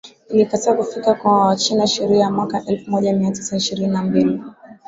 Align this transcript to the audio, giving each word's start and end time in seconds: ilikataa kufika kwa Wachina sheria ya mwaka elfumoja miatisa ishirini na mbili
ilikataa 0.29 0.73
kufika 0.73 1.13
kwa 1.13 1.45
Wachina 1.47 1.87
sheria 1.87 2.17
ya 2.19 2.31
mwaka 2.31 2.65
elfumoja 2.65 3.13
miatisa 3.13 3.55
ishirini 3.57 3.87
na 3.87 4.03
mbili 4.03 4.41